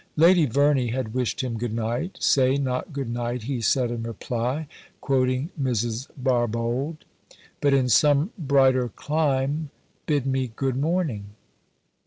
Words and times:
Lady 0.15 0.47
Verney 0.47 0.87
had 0.87 1.13
wished 1.13 1.41
him 1.43 1.59
good 1.59 1.75
night. 1.75 2.17
"Say 2.19 2.57
not 2.57 2.91
good 2.91 3.07
night," 3.07 3.43
he 3.43 3.61
said 3.61 3.91
in 3.91 4.01
reply, 4.01 4.67
quoting 4.99 5.51
Mrs. 5.61 6.07
Barbauld, 6.17 7.05
"but 7.61 7.71
in 7.75 7.87
some 7.87 8.31
brighter 8.35 8.89
clime 8.89 9.69
Bid 10.07 10.25
me 10.25 10.51
good 10.55 10.75
morning." 10.75 11.25